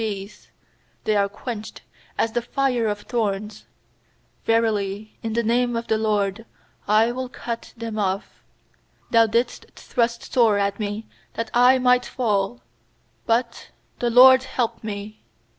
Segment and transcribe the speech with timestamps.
[0.01, 0.51] 12They compass me about like bees;,
[1.03, 1.81] They are quenched
[2.17, 3.65] as the fire of thorns;
[4.45, 6.47] Verily, in the name of the LORD
[6.87, 8.41] I will cut them off.
[9.13, 12.63] 13Thou didst thrust sore at me that I might fall;
[13.27, 13.69] But
[13.99, 15.19] the LORD helped me.